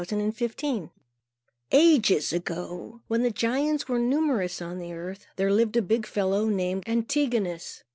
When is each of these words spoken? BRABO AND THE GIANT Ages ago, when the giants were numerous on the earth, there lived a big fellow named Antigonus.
BRABO 0.03 0.19
AND 0.19 0.33
THE 0.33 0.47
GIANT 0.49 0.89
Ages 1.71 2.33
ago, 2.33 3.01
when 3.07 3.21
the 3.21 3.29
giants 3.29 3.87
were 3.87 3.99
numerous 3.99 4.59
on 4.59 4.79
the 4.79 4.93
earth, 4.93 5.27
there 5.35 5.53
lived 5.53 5.77
a 5.77 5.81
big 5.83 6.07
fellow 6.07 6.47
named 6.47 6.85
Antigonus. 6.87 7.83